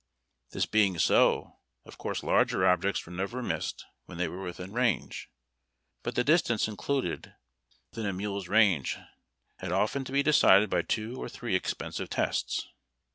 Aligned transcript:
This 0.49 0.65
being 0.65 0.97
so, 0.97 1.59
of 1.85 1.99
course 1.99 2.23
larger 2.23 2.65
objects 2.67 3.05
were 3.05 3.11
never 3.13 3.43
missed 3.43 3.85
when 4.07 4.17
they 4.17 4.27
were 4.27 4.41
within 4.41 4.73
range. 4.73 5.29
But 6.01 6.15
the 6.15 6.23
distance 6.23 6.67
included 6.67 7.35
within 7.91 8.07
a 8.07 8.11
mule's 8.13 8.47
range 8.47 8.97
had 9.59 9.71
often 9.71 10.03
to 10.05 10.11
be 10.11 10.23
decided 10.23 10.71
by 10.71 10.81
two 10.81 11.21
or 11.21 11.29
three 11.29 11.53
expensive 11.55 12.09
tests. 12.09 12.67